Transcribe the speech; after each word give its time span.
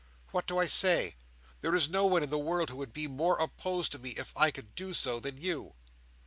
What 0.31 0.47
do 0.47 0.57
I 0.57 0.65
say? 0.65 1.15
There 1.59 1.75
is 1.75 1.87
no 1.87 2.07
one 2.07 2.23
in 2.23 2.31
the 2.31 2.39
world 2.39 2.71
who 2.71 2.77
would 2.77 2.91
be 2.91 3.07
more 3.07 3.37
opposed 3.37 3.91
to 3.91 3.99
me 3.99 4.15
if 4.17 4.35
I 4.35 4.49
could 4.49 4.73
do 4.73 4.95
so, 4.95 5.19
than 5.19 5.37
you." 5.37 5.75